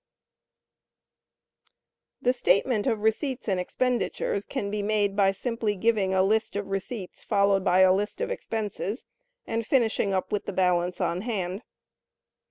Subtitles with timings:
[1.69, 1.73] S.
[2.23, 6.69] The "Statement of receipts and expenditures" can be made, by simply giving a list of
[6.69, 9.03] receipts, followed by a list of expenses,
[9.45, 11.61] and finishing up with the balance on hand.